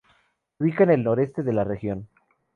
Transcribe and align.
Se 0.57 0.63
ubica 0.63 0.83
en 0.83 0.89
el 0.89 1.03
noreste 1.03 1.43
de 1.43 1.53
la 1.53 1.63
región. 1.63 2.07